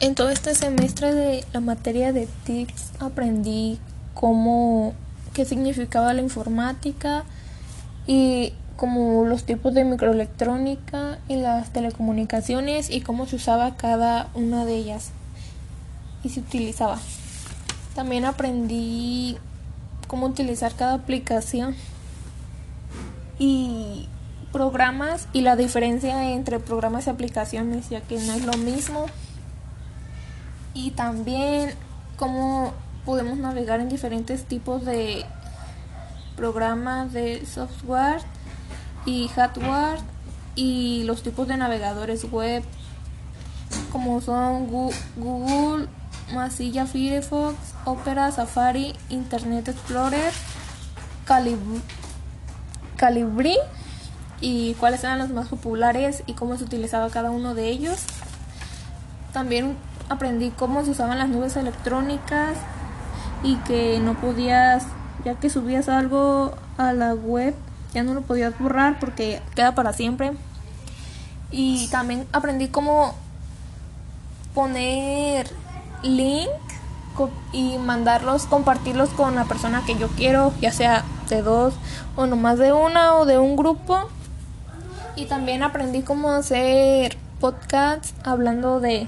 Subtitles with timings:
[0.00, 3.78] En todo este semestre de la materia de TICS aprendí
[4.14, 4.94] cómo,
[5.34, 7.24] qué significaba la informática
[8.06, 14.64] y como los tipos de microelectrónica y las telecomunicaciones y cómo se usaba cada una
[14.64, 15.10] de ellas
[16.24, 16.98] y se utilizaba.
[17.94, 19.36] También aprendí
[20.06, 21.76] cómo utilizar cada aplicación
[23.38, 24.08] y
[24.50, 29.04] programas y la diferencia entre programas y aplicaciones, ya que no es lo mismo.
[30.74, 31.74] Y también
[32.16, 32.72] cómo
[33.04, 35.24] podemos navegar en diferentes tipos de
[36.36, 38.22] programas de software
[39.04, 39.98] y hardware
[40.54, 42.62] y los tipos de navegadores web
[43.90, 44.68] como son
[45.16, 45.88] Google,
[46.32, 50.32] Mozilla Firefox, Opera, Safari, Internet Explorer,
[52.96, 53.56] Calibri
[54.40, 57.98] y cuáles eran los más populares y cómo se utilizaba cada uno de ellos.
[59.32, 59.76] También
[60.10, 62.58] aprendí cómo se usaban las nubes electrónicas
[63.42, 64.84] y que no podías,
[65.24, 67.54] ya que subías algo a la web,
[67.94, 70.32] ya no lo podías borrar porque queda para siempre.
[71.52, 73.14] Y también aprendí cómo
[74.54, 75.48] poner
[76.02, 76.48] link
[77.52, 81.74] y mandarlos, compartirlos con la persona que yo quiero, ya sea de dos
[82.16, 84.08] o no más de una o de un grupo.
[85.16, 89.06] Y también aprendí cómo hacer podcasts hablando de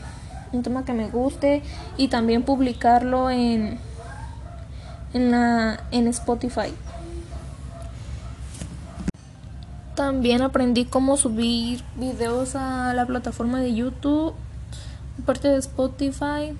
[0.53, 1.62] un tema que me guste
[1.97, 3.78] y también publicarlo en
[5.12, 6.72] en la en Spotify.
[9.95, 14.34] También aprendí cómo subir videos a la plataforma de YouTube,
[15.27, 16.56] parte de Spotify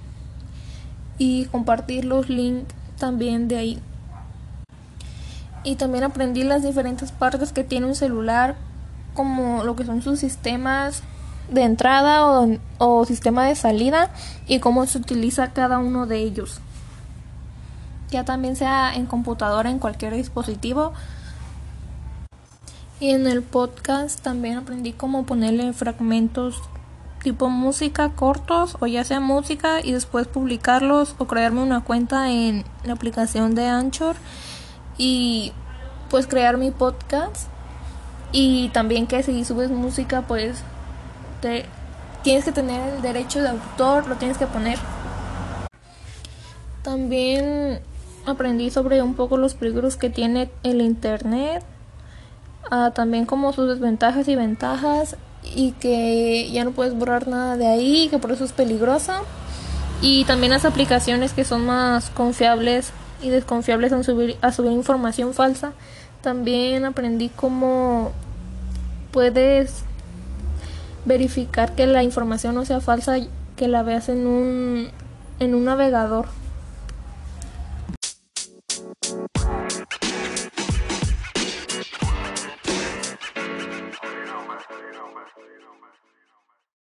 [1.19, 3.79] y compartir los links también de ahí.
[5.65, 8.57] Y también aprendí las diferentes partes que tiene un celular,
[9.15, 11.03] como lo que son sus sistemas
[11.51, 12.25] de entrada
[12.79, 14.11] o, sistema de salida
[14.47, 16.61] y cómo se utiliza cada uno de ellos.
[18.11, 20.93] Ya también sea en computadora, en cualquier dispositivo.
[23.01, 26.63] Y en el podcast también aprendí cómo ponerle fragmentos
[27.23, 32.65] tipo música cortos o ya sea música y después publicarlos o crearme una cuenta en
[32.85, 34.17] la aplicación de Anchor
[34.99, 35.53] y
[36.11, 37.49] pues crear mi podcast
[38.33, 40.63] y también que si subes música pues
[42.23, 44.79] tienes que tener el derecho de autor, lo tienes que poner.
[46.83, 47.81] También
[48.27, 51.63] aprendí sobre un poco los peligros que tiene el internet,
[52.71, 55.17] ah, también como sus desventajas y ventajas
[55.55, 59.23] y que ya no puedes borrar nada de ahí, que por eso es peligrosa.
[60.01, 62.93] Y también las aplicaciones que son más confiables
[63.23, 65.73] y desconfiables a subir, a subir información falsa.
[66.23, 68.11] También aprendí cómo
[69.13, 69.85] puedes
[71.05, 73.17] verificar que la información no sea falsa,
[73.57, 74.89] que la veas en un,
[75.41, 76.27] en un navegador.